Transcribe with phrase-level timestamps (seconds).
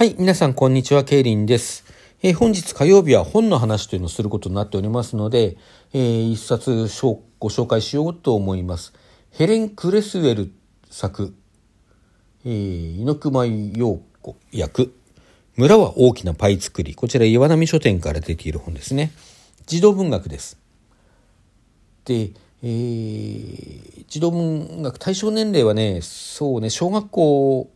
[0.00, 1.84] はい、皆さんこんにちは、ケイリンです。
[2.22, 5.58] えー本日火曜日は本の話というのをすることになっておりますので、
[5.92, 8.94] えー一冊しょうご紹介しようと思います。
[9.30, 10.52] ヘレン・クレスウェル
[10.88, 11.34] 作、
[12.46, 14.94] えー猪熊陽子役、
[15.56, 16.94] 村は大きなパイ作り。
[16.94, 19.12] こちら岩波書店から出ている本ですね。
[19.66, 20.56] 児童文学です。
[22.06, 22.30] で、
[22.62, 27.70] えー児童文学対象年齢はねそうね小学校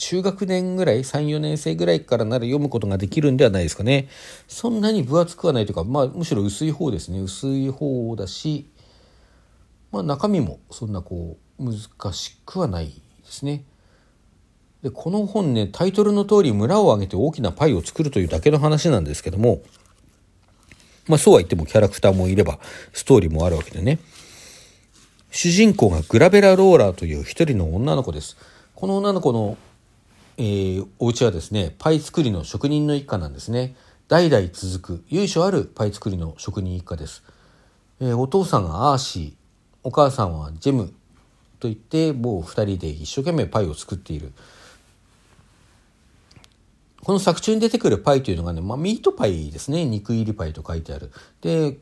[0.00, 4.08] 中学年ぐらい34年生ぐらいからなら読むことができるんではないですかね
[4.48, 8.66] そんなに分厚くはないというか、まあ、むしろ薄い方ですね薄い方だし、
[9.92, 12.92] まあ、中身もそんなこう難しくはないで
[13.24, 13.64] すね
[14.82, 19.60] でこの本ねタイトルの通り村を挙げて大きなパイを作るというだけの話なんですけども
[21.06, 22.58] まあそうは言ってもキャラクターもいれば
[22.92, 23.98] ストーリーもあるわけでね。
[25.32, 28.36] 主人公がグラベラ・ローラーという一人の女の子です。
[28.74, 29.56] この女の子の、
[30.42, 33.76] えーお家はですね、パイ作りの職人の一家なんですね。
[34.08, 37.22] 代々続く由緒あるパイ作りの職人一家です。
[38.00, 39.32] えーお父さんがアーシー、
[39.84, 40.94] お母さんはジェム
[41.58, 44.32] といって、もう二人で一生懸命パイを作っている。
[47.02, 49.84] この作中に出てくるパイというのがね、まあ、ミートパイですね。
[49.84, 51.12] 肉入りパイと書いてある。
[51.42, 51.76] で、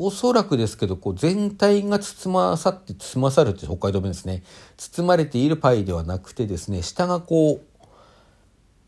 [0.00, 4.44] おそらくですけど、こう全体が包まさって、包まさるって北海道弁ですね。
[4.76, 7.60] 包まれているパイではなくてですね、下がこう、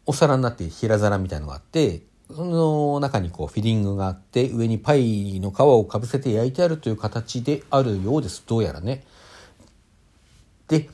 [0.06, 8.44] お皿になって平皿みたいのがあって、その中にこうフィリングがあって、上にパイの皮をかぶせて焼いてあるという形であるようです。
[8.46, 9.04] どうやらね。
[10.68, 10.88] で、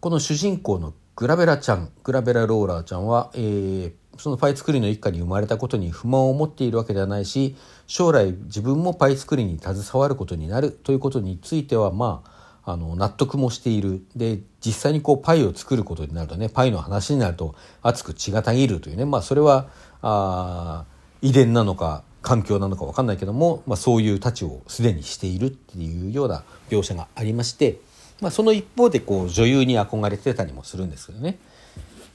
[0.00, 12.38] この主人公のグラベラちゃんグラベラローラーちゃんは、えーそのパイ作りの一家に生まれたことに不満を持っているわけではないし将来自分もパイ作りに携わることになるということについてはまあ
[12.72, 19.68] あの納得もしているで実際にこうパイを作ることになるとねパイの話になると熱く血がたぎるというねまあそれは
[20.02, 20.84] あ
[21.22, 27.78] 遺伝なのか環境なのか分かんないけども、まあ、そういう太刀をすでにしているっていうような描写がありまして、
[28.20, 31.38] まあ、その一方でこう女優に憧れてたりもするんですけどね。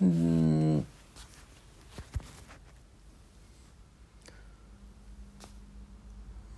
[0.02, 0.86] うん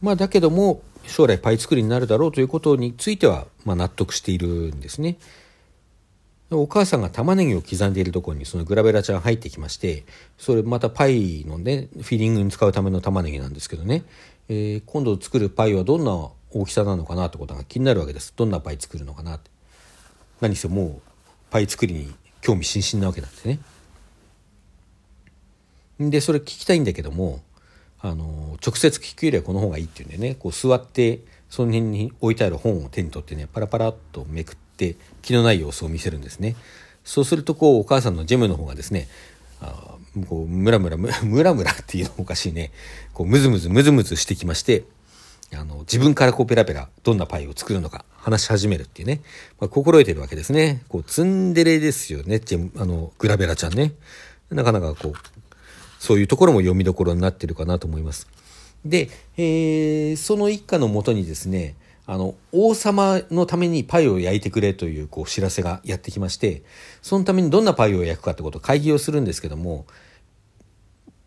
[0.01, 5.17] まあだけども将来パイ作りになるだろうということについては、まあ、納得しているんですね。
[6.51, 10.05] お母さんが玉ねぎを刻んでいるところにそのグラベラちゃん入ってきまして
[10.37, 14.03] それまたパイのねフィリングに使うための玉ねぎなんですけどね、
[14.47, 18.31] えー今度作るパイはどんな大きさなのかなってことが気になるわけです。
[18.35, 19.49] どんなパイ作るのかなって。
[20.39, 21.01] 何せもう
[21.49, 23.59] パイ作りに興味津々なわけなんでね。
[25.99, 27.41] でそれ聞きたいんだけども
[28.05, 36.55] あの直接聞くよりはこの方がいいっていうんでねこう座ってその辺に置いてある本を手に取ってねパラパラっとめくって気のない様子を見せるんですね。
[37.03, 39.07] そうするとこうお母さんのジェムの方がですね
[39.61, 39.95] あ
[40.27, 42.71] こうムラムラ ムラムラっていうのおかしいね。
[43.13, 44.83] こうムズムズムズムズしてきまして
[45.55, 49.21] あの自分からこうペラペラどんなパイを作るのか話し始めるっていうね、
[49.59, 50.83] まあ、心得てるわけですね。
[50.89, 53.93] こうツンデレですよねジェムあのグラベラちゃんね。
[54.51, 55.13] なかなかこう
[55.99, 58.27] そういうところも読みどころになってるかなと思います。
[58.85, 61.75] で、えーその一家のもとにですね、
[62.07, 66.61] あの、王様のためにパイを焼いてくれという、こう、知らせがやってきまして、
[67.01, 69.85] そのためにどんなパイを焼くかってことを会議をするんですけども、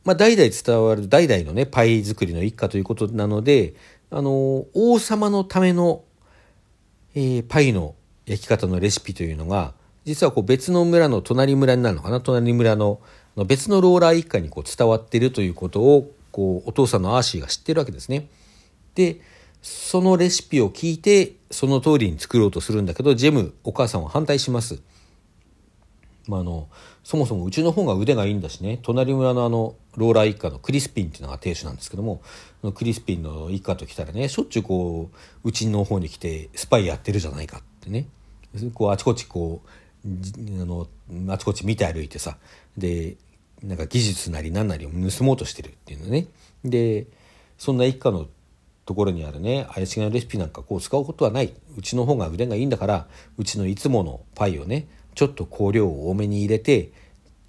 [0.05, 3.75] まあ、代々伝わる、代々のね、パイ作りの一家ということなので、
[4.11, 6.05] あの、王様のための、
[7.15, 7.97] えーパイの
[8.27, 9.75] 焼き方のレシピというのが、
[10.05, 13.00] 実はこう別の村の隣村になるのかな隣村のの
[13.44, 18.28] 別のローラー一家にこう伝わっているということをこうお父さんのアーシーが知ってるわけですね。
[18.94, 19.21] で
[19.62, 24.81] そのレシピを聞いてその通りに作ろうとするんだけどジェムお母さんは反対します。
[26.28, 26.69] まあ、あの
[27.03, 32.20] そもそもうちの方が腕がいいんだしね隣村のあのローラー一家のクリスピンっていうのが亭主なんですけども
[32.62, 35.10] のクリスピンの一家と来たらねしょっちゅうこ
[35.43, 38.06] ううちの方に来てスパイやってるじゃないかってね
[38.75, 39.69] こうあちこちこう
[40.60, 40.87] あの
[41.32, 42.37] あちこち見て歩いてさ
[42.76, 43.17] で
[43.62, 46.26] なんか技術なり何なりを盗もうとしてるっていうのね。
[46.64, 47.06] で
[47.56, 48.28] そんな一家の
[48.87, 51.52] ところにあるね怪しげなレシピなんかこう使うことはない。
[51.76, 53.06] うちの方が腕がいいんだから
[53.37, 56.93] うちのいつものパイをねちょっと香料を多めに入れて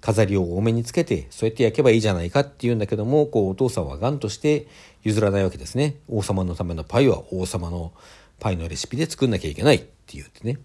[0.00, 4.66] 飾りを多めにつけてそうやって焼けばいいじゃないかっていうんだけどもこうお父さんは頑として
[5.02, 5.96] 譲らないわけですね。
[6.08, 7.92] 王様のためのパイは王様の
[8.38, 10.58] パイのレシピで作んなきゃいけないって言ってね。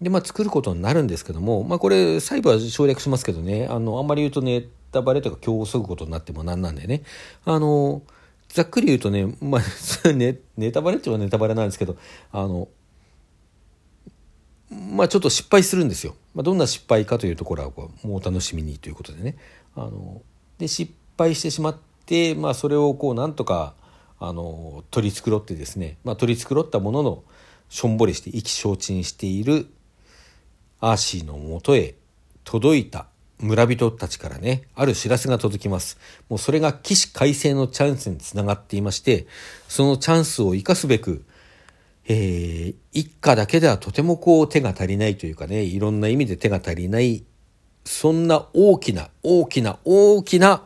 [0.00, 3.66] でまあ作ることになるんですけどもまあこれ細部は省略しますけどね。
[3.68, 7.02] あのあんまり言うとネタバレとか今日をぐことになってもなんなんでね。
[7.44, 8.02] あの
[8.48, 11.96] ざっくり言うとね,、まあ、 ねネタバレっていうのはネタバレなんですけど
[12.32, 12.68] あの
[14.70, 16.14] まあちょっと失敗するんですよ。
[16.34, 19.36] まあ、どんな失敗かというところはもうお楽しみにということでね。
[19.74, 20.22] あの
[20.58, 23.74] で失敗してしまって、まあ、それをこうなんとか
[24.20, 27.22] あの取り繕ってですね、まあ、取り繕ったものの
[27.68, 29.68] しょんぼりして意気消沈している
[30.80, 31.94] アーシーのもとへ
[32.44, 33.06] 届いた
[33.40, 35.98] 村人たちからね、ある知らせが届きます。
[36.28, 39.26] もうそれが起死回生のチャンスにつながっていまして、
[39.68, 41.24] そのチャンスを生かすべく、
[42.08, 47.24] えー、一家だけではとてもこう手が足りないというかね、いろんな意味で手が足りない、
[47.84, 50.62] そんな大きな、大きな、大きな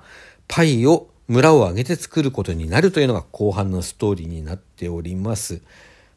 [0.48, 5.62] パイを村を挙げて作ることになるというのが後半のストーリーになっております。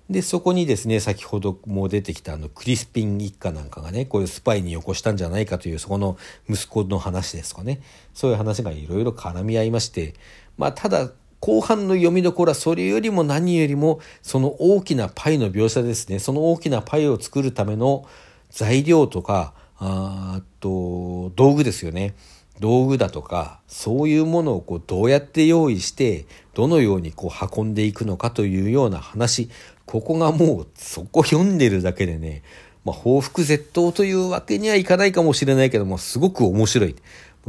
[0.09, 6.17] で、そこにですね、先ほども出てきたあのクリスピン一家なんかがね、こういうスパイによこしたんじゃないかという、そこの
[6.47, 7.81] 息子の話ですかね、
[8.13, 10.13] そういう話がいろいろ絡み合いまして、
[10.57, 11.09] まあ、ただ、
[11.39, 18.05] 後半の読みどころはそれよりも何よりも、その大きなパイの描写ですね、その大きなパイを作るための
[18.51, 22.13] 材料とか、あと、道具ですよね。
[22.59, 29.49] 道具だとかそういうものをこうどうやって用意してどのようにこう運んでいくのかというような話。
[29.95, 32.43] ここがもうそこ読んでるだけでね、
[32.83, 36.95] まあ、報復絶倒というわけにはいかないかもしれないけどもすごく面白い。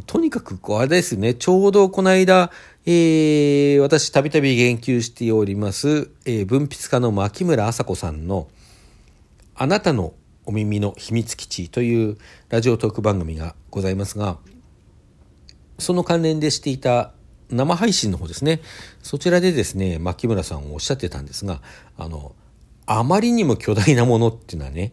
[0.06, 2.52] とにかくあれですねちょうどこの間、
[2.84, 8.46] えー、私たびたび言及しております、えー、文筆家の牧村麻子さんの
[9.56, 10.12] 「あなたの
[10.44, 12.18] お耳の秘密基地」という
[12.50, 14.36] ラジオトーク番組がございますが
[15.78, 17.12] その関連でしていた
[17.50, 18.60] 生配信の方ですね。
[19.02, 21.62] そちらでですね、牧村さんおっしゃってたんですが、
[21.96, 22.34] あの、
[22.86, 24.92] あまりにも巨大なものっていうのはね、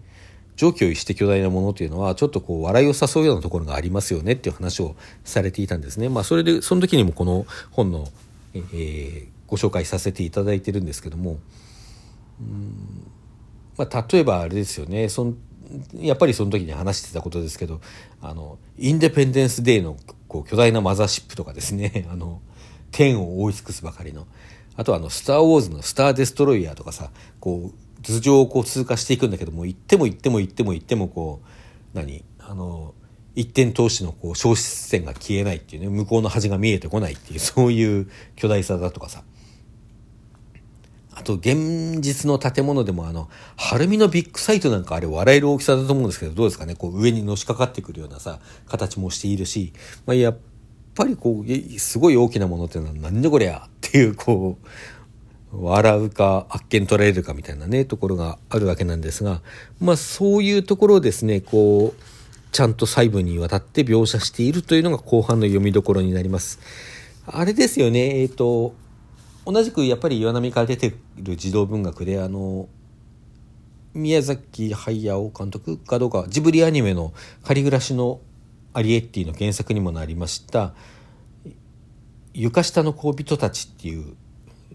[0.55, 6.09] 上気を逸して巨大なものっていうのは、ちょっとこう、笑いを誘うようなところがありますよねっていう話をされていたんですね。
[6.09, 8.07] まあ、それで、その時にもこの本の、
[8.53, 11.39] えー、ご紹介させていただいてるんですけども、
[12.39, 13.11] うん
[13.77, 15.37] まあ、例えばあれですよね、そん
[15.95, 17.81] やっぱりその時に話してたことですけど、
[18.21, 19.97] あの、インデペンデンスデーの
[20.33, 22.41] こう巨大なマザーシップとかですね あの
[22.89, 24.25] 天を覆い尽くすばかりの。
[24.75, 31.41] あとはあの「スター・ウォーズ」の「スター・デストロイヤー」とかさこう頭上をこう通過していくんだけども行っても行っても行っても行ってもこ
[31.93, 32.25] う何？
[32.39, 32.95] あの
[33.35, 39.23] 一点投資のこう消失線が消えないっていうね向こうの端が見えてこないっていうそういう巨大さだとかさ。
[41.23, 46.75] あと現実の建物でもあの、晴海のビッグサイトなんかあれ笑える大きさだと思うんですけど、どうですかね？
[46.75, 49.71] こう上にのしかかってくるようなさ、形もしているし、
[50.05, 50.37] まあ、やっ
[50.95, 54.57] ぱりこう、すごい大きなものっていうのはなんでこりゃっていうこ
[55.53, 59.41] う、笑うか、あっけん取られるかみたいなね、ところがあるわけなんですが、
[59.79, 62.01] まあそういうところをですね、こう、
[62.51, 66.59] ちゃんと細部にわたって描写しているというのが後半の読みどころになります。
[67.25, 68.75] あれですよね、えっ、ー、と、
[69.45, 72.67] 同じくやっぱり岩波から出てる児童文学であの
[73.93, 77.13] 宮崎駿監督かどうかジブリアニメの
[77.43, 78.21] 「仮暮らしの
[78.73, 80.73] アリエッティ」の原作にもなりました
[82.33, 84.15] 「床下の恋人たち」っていう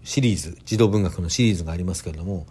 [0.03, 2.45] シリーズ児童文学のシリーズがありますけれども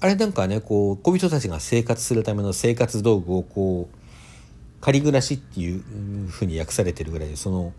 [0.00, 3.96] あれなんかねこう恋人たちが生活するための生活道具をこう
[4.80, 5.82] 仮暮らしっていう
[6.28, 7.74] ふうに訳されてるぐらいでその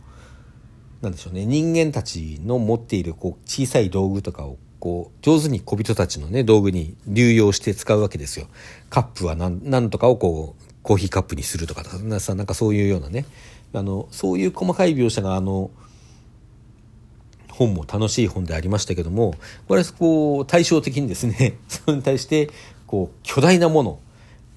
[1.01, 8.47] なんでしょうね、人間たちの持っているこう小さい道具とかをこう上手に小人たちのね道具に流用して使うわけですよ。
[8.89, 11.83] カップは何何とかをこうコーヒーカップにするとか
[12.19, 13.25] さなんかそういうようなね
[13.73, 15.71] あのそういう細かい描写があの
[17.49, 19.35] 本も楽しい本でありましたけども
[19.67, 22.49] これはこう対照的にですね それに対して
[22.87, 23.99] こう巨大なもの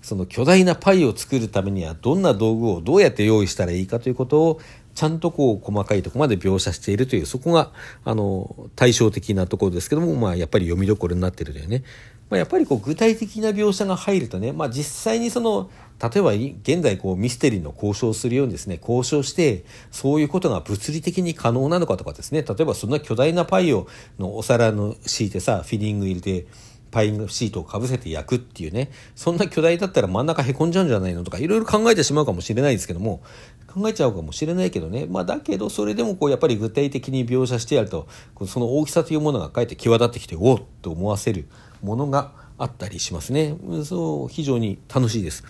[0.05, 4.61] その巨大なパイを作るためにはどんな道具をどうやって用意したらいいかということを
[4.95, 7.73] ちゃんとこう細かいとこまで描写しているというそこが
[8.05, 11.85] あの対照的なところですけども、まあ、やっぱり読みどころになってるというね、
[12.29, 15.71] まあ、やっぱりこう具体的な描写が入るとね、まあ、実際にその
[16.03, 22.43] 例えば現在こうミステリーの交渉をするようにですね交渉してそういうことが物理的に可能なのかとかですね。
[22.43, 23.87] 例えばそんな巨大なパイを
[24.19, 26.47] のお皿の敷いてさフィリング入れて
[26.95, 28.93] パイシートをかぶせて焼くっていうね。
[29.17, 33.21] そんな巨大だったら真ん中へこんじゃうんじゃないのとかいろいろ考えてしまうかもしれないですけども。
[33.67, 38.07] 考えちゃうかもしれないけどね、まあ、だけどそれでもこうやっぱり具体的に描写してやると
[38.47, 41.49] その大きさというものがかえって際立ってきておっと思わせる
[41.83, 43.57] ものがあったりしますね。
[43.85, 45.43] そう非常に楽しいです。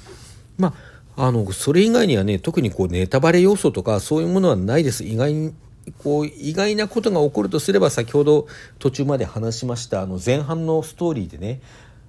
[0.56, 0.72] ま
[1.18, 5.04] ああのそれ以外にはね特にこうネタバレ要素とかそういうものはないです。
[5.04, 5.52] 意外に
[5.98, 8.46] こう意外なことが起こるとすれば先ほど
[8.78, 11.60] 途中まで話しましたあの前半のストーリーでね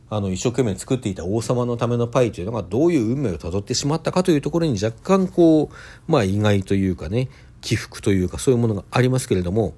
[0.09, 7.29] あの一生懸命作っていた王様のためのパイというのがどういう運命をたどってしまったかというところに若干こうまあ意外というかね
[7.61, 9.73] 起伏というかそういうものがありますけれども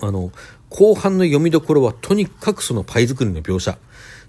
[0.00, 0.32] あの
[0.70, 3.76] 後半の読みどころはとにかくそのパイ作りの描写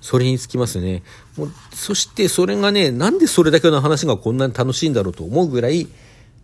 [0.03, 1.01] それにつきますね。
[1.37, 5.87] もうそしてそれがね、なんでそれだけの話がこんなに楽しいんだろうと思うぐらい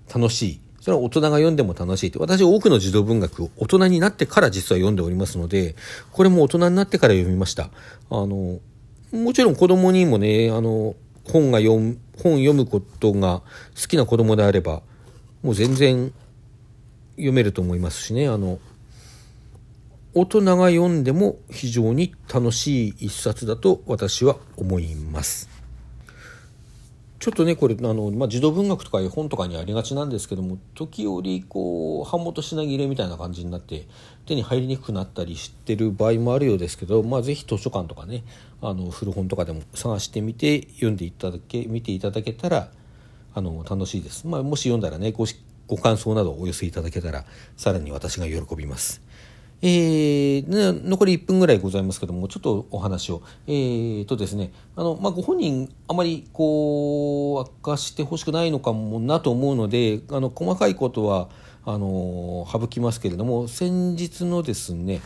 [0.07, 0.59] 楽しい。
[0.81, 2.19] それは大人が読んでも楽しいって。
[2.19, 5.75] 私多くの児童文学を大人になってから実は読んでおりますので、
[6.11, 7.69] これも大人になってから読みました。
[8.09, 8.59] あの、
[9.11, 10.95] もちろん子供にもね、あの、
[11.25, 13.41] 本が読む、本読むことが
[13.79, 14.81] 好きな子供であれば、
[15.43, 16.11] もう全然
[17.15, 18.59] 読めると思いますしね、あの、
[20.13, 25.58] 大人が読んでも非常に楽しい一冊だと私は思います。
[27.19, 33.85] ちょっとねこれあの、まあ、児童文学とか絵本とかにありがちなんですけども時折こう版元品切れみたいな感じになって
[34.25, 38.23] 手に入りにくくなったりしてる場合もあるようですけど、まあ、ぜひ図書館とかね
[38.61, 42.71] あの古本とかでも探してみて読んでいただけ見ていただけたら
[43.33, 45.25] あの楽しいです、まあ、もし読んだらねご
[45.67, 47.25] ご感想などをお寄せいただけたら
[47.57, 49.01] さらに私が喜びます。
[49.61, 53.21] えー、残り1分ぐらいございますけども、ちょっとお話を。
[53.45, 61.29] えー、とですね、あの、まあ、ご本人、あまり、こう、明かしてほしくないのかもなと思うので、あの、細かいことは、
[61.65, 65.01] あの、省きますけれども、先日のですね、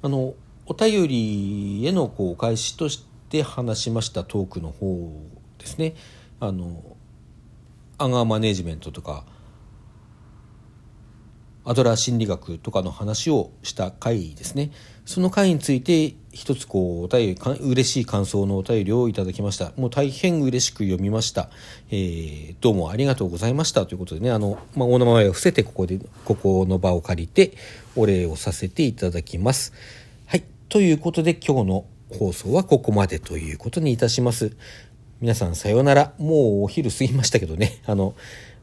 [0.00, 0.34] あの、
[0.66, 5.12] お便りへの、こう、返しとして話しましたトークの方
[5.58, 5.94] ですね、
[6.40, 6.82] あの、
[7.98, 9.24] アンガーマネジメントとか、
[11.64, 14.72] アドラー心理学とかの話をした回ですね。
[15.04, 19.72] その回について一つこうお便り、嬉しい感想のお便りをいただきました。
[19.76, 21.50] もう大変嬉しく読みました。
[21.90, 27.52] えー、どうもありがとうございましたということでね、あの、まあ、お名前を伏せてここで、ここの場を借りて
[27.94, 29.72] お礼をさせていただきます。
[30.26, 30.44] はい。
[30.68, 31.84] ということで今日の
[32.18, 34.56] 放送はここまでということにいたします。
[35.20, 36.14] 皆さんさようなら。
[36.18, 37.80] もうお昼過ぎましたけどね。
[37.86, 38.14] あの、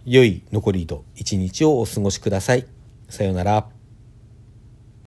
[0.05, 2.78] 良い残りと一日をお過ごしください。
[3.09, 3.78] さようなら。